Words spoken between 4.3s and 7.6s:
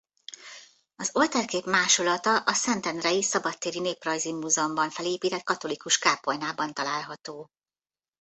Múzeumban felépített katolikus kápolnában látható.